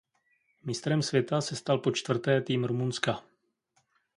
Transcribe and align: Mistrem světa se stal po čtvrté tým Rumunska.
Mistrem 0.63 1.01
světa 1.01 1.41
se 1.41 1.55
stal 1.55 1.77
po 1.77 1.91
čtvrté 1.91 2.41
tým 2.41 2.65
Rumunska. 2.65 3.23